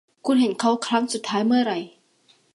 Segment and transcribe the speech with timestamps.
[0.25, 1.79] คุณเห็นเขาครั้งสุดท้ายเมื่อไหร่